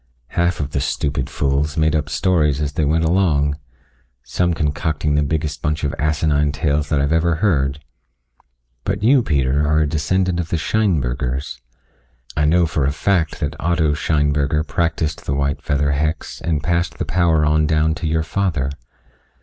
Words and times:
Half 0.29 0.59
of 0.59 0.71
the 0.71 0.79
stupid 0.81 1.29
fools 1.29 1.77
made 1.77 1.95
up 1.95 2.09
stories 2.09 2.59
as 2.59 2.73
they 2.73 2.85
went 2.85 3.03
along 3.03 3.59
some 4.23 4.51
concocting 4.55 5.13
the 5.13 5.21
biggest 5.21 5.61
bunch 5.61 5.83
of 5.83 5.93
asinine 5.99 6.51
tales 6.51 6.89
that 6.89 6.99
I've 6.99 7.11
ever 7.13 7.35
heard. 7.35 7.83
But 8.83 9.03
you, 9.03 9.21
Peter, 9.21 9.63
are 9.63 9.81
a 9.81 9.87
descendant 9.87 10.39
of 10.39 10.49
the 10.49 10.57
Scheinbergers. 10.57 11.61
I 12.35 12.45
know 12.45 12.65
for 12.65 12.85
a 12.85 12.91
fact 12.91 13.39
that 13.41 13.55
Otto 13.59 13.93
Scheinberger 13.93 14.63
practiced 14.63 15.25
the 15.27 15.35
white 15.35 15.61
feather 15.61 15.91
hex 15.91 16.41
and 16.41 16.63
passed 16.63 16.97
the 16.97 17.05
power 17.05 17.45
on 17.45 17.67
down 17.67 17.93
to 17.93 18.07
your 18.07 18.23
father. 18.23 18.71